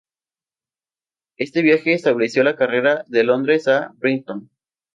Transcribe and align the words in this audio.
Este 1.37 1.61
viaje 1.61 1.93
estableció 1.93 2.43
la 2.43 2.55
carrera 2.55 3.03
de 3.05 3.23
Londres 3.23 3.67
a 3.67 3.91
Brighton. 3.97 4.49